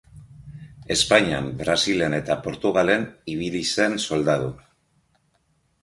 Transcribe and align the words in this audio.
Espainian, 0.95 1.51
Brasilen 1.59 2.17
eta 2.21 2.39
Portugalen 2.47 3.07
ibili 3.35 3.65
zen 3.75 4.03
soldadu. 4.09 4.53